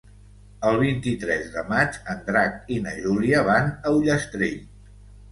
[0.67, 4.57] El vint-i-tres de maig en Drac i na Júlia van a Ullastrell.